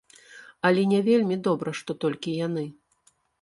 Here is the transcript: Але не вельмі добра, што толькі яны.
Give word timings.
Але 0.69 0.85
не 0.93 1.01
вельмі 1.09 1.37
добра, 1.49 1.75
што 1.81 1.91
толькі 2.07 2.35
яны. 2.47 2.65